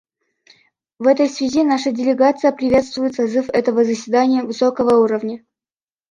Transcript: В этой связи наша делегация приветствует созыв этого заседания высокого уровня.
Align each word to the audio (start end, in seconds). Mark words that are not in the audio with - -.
В 0.97 1.05
этой 1.05 1.29
связи 1.29 1.61
наша 1.61 1.91
делегация 1.91 2.51
приветствует 2.51 3.13
созыв 3.13 3.49
этого 3.49 3.83
заседания 3.85 4.41
высокого 4.41 4.95
уровня. 4.97 5.45